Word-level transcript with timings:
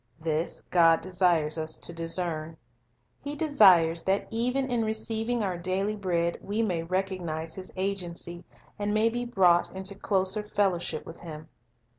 This 0.19 0.61
God 0.61 0.99
desires 0.99 1.59
us 1.59 1.75
to 1.77 1.93
discern; 1.93 2.57
He 3.23 3.35
desires 3.35 4.01
that 4.05 4.25
even 4.31 4.65
in 4.67 4.83
receiving 4.83 5.43
our 5.43 5.59
daily 5.59 5.95
bread 5.95 6.39
we 6.41 6.63
may 6.63 6.81
recognize 6.81 7.53
His 7.53 7.71
agency, 7.75 8.43
and 8.79 8.95
may 8.95 9.09
be 9.09 9.25
brought 9.25 9.71
into 9.75 9.93
closer 9.93 10.41
fellowship 10.41 11.05
with 11.05 11.19
Him. 11.19 11.49